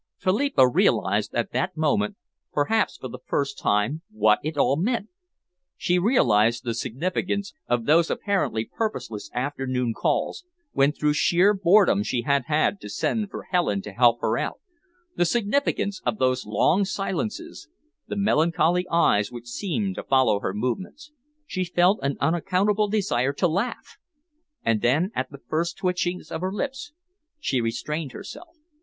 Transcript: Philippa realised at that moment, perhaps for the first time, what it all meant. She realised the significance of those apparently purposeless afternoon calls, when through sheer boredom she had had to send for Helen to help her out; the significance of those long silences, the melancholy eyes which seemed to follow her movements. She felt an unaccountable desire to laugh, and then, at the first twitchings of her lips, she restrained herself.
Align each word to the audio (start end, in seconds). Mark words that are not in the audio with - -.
Philippa 0.17 0.67
realised 0.67 1.35
at 1.35 1.51
that 1.51 1.77
moment, 1.77 2.15
perhaps 2.51 2.97
for 2.97 3.07
the 3.07 3.19
first 3.27 3.59
time, 3.59 4.01
what 4.09 4.39
it 4.41 4.57
all 4.57 4.75
meant. 4.75 5.09
She 5.77 5.99
realised 5.99 6.63
the 6.63 6.73
significance 6.73 7.53
of 7.67 7.85
those 7.85 8.09
apparently 8.09 8.65
purposeless 8.65 9.29
afternoon 9.31 9.93
calls, 9.93 10.43
when 10.71 10.91
through 10.91 11.13
sheer 11.13 11.53
boredom 11.53 12.01
she 12.01 12.23
had 12.23 12.45
had 12.47 12.81
to 12.81 12.89
send 12.89 13.29
for 13.29 13.43
Helen 13.43 13.83
to 13.83 13.91
help 13.91 14.21
her 14.21 14.39
out; 14.39 14.57
the 15.17 15.23
significance 15.23 16.01
of 16.03 16.17
those 16.17 16.47
long 16.47 16.83
silences, 16.83 17.67
the 18.07 18.17
melancholy 18.17 18.87
eyes 18.89 19.31
which 19.31 19.45
seemed 19.45 19.93
to 19.97 20.03
follow 20.03 20.39
her 20.39 20.51
movements. 20.51 21.11
She 21.45 21.63
felt 21.63 21.99
an 22.01 22.17
unaccountable 22.19 22.87
desire 22.87 23.33
to 23.33 23.47
laugh, 23.47 23.99
and 24.63 24.81
then, 24.81 25.11
at 25.13 25.29
the 25.29 25.41
first 25.47 25.77
twitchings 25.77 26.31
of 26.31 26.41
her 26.41 26.51
lips, 26.51 26.91
she 27.39 27.61
restrained 27.61 28.13
herself. 28.13 28.55